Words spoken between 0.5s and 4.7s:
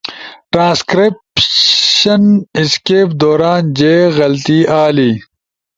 ٹرانسکرائپش اسکیپ دوران جے غلطی